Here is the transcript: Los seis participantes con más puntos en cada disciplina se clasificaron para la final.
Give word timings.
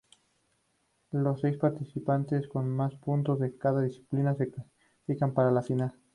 Los 1.11 1.41
seis 1.41 1.57
participantes 1.57 2.47
con 2.47 2.67
más 2.67 2.95
puntos 2.95 3.39
en 3.43 3.51
cada 3.55 3.83
disciplina 3.83 4.33
se 4.33 4.49
clasificaron 4.49 5.35
para 5.35 5.51
la 5.51 5.61
final. 5.61 5.93